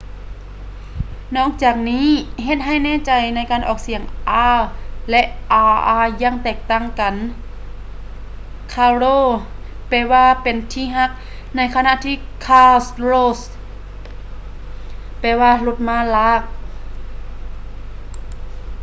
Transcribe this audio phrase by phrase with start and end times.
[1.35, 2.07] ນອກຈາກນີ້
[2.45, 4.01] ເຮັດໃຫ້ແນ່ໃຈໃນການອອກສຽງ
[4.57, 4.59] r
[5.09, 5.21] ແລະ
[5.73, 7.13] rr ຢ່າງແຕກຕ່າງກັນ:
[8.73, 9.19] ຄາໂຣ caro
[9.89, 11.11] ແປວ່າ ເປັນທີ່ຮັກ
[11.55, 13.23] ໃນຂະນະທີ່ ຄາຣ໌ໂຣ carro
[15.19, 16.41] ແປວ່າ ລົດມ້າລາກ